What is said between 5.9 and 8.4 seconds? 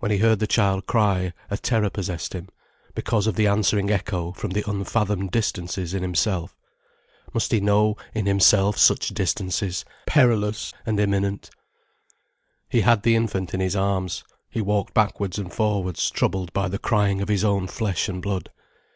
in himself. Must he know in